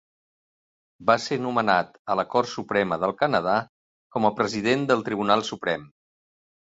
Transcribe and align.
Va 1.09 1.15
ser 1.25 1.37
nomenat 1.43 1.99
a 2.13 2.17
la 2.19 2.25
Cort 2.35 2.51
Suprema 2.53 2.99
del 3.03 3.13
Canadà 3.21 3.59
com 4.17 4.27
a 4.31 4.35
president 4.41 4.89
del 4.93 5.05
Tribunal 5.11 5.45
Suprem. 5.51 5.87